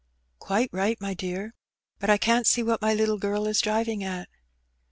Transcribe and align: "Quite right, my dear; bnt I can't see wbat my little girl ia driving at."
"Quite 0.39 0.69
right, 0.71 0.99
my 0.99 1.13
dear; 1.13 1.53
bnt 1.99 2.09
I 2.09 2.17
can't 2.17 2.47
see 2.47 2.63
wbat 2.63 2.81
my 2.81 2.91
little 2.95 3.19
girl 3.19 3.45
ia 3.47 3.53
driving 3.53 4.03
at." 4.03 4.29